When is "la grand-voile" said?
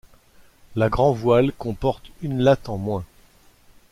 0.75-1.53